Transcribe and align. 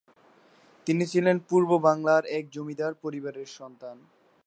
তিনি 0.87 1.03
ছিলেন 1.05 1.37
পূর্ববাংলার 1.49 2.23
এক 2.37 2.45
জমিদার 2.51 2.93
পরিবারের 3.03 3.49
সন্তান। 3.59 3.97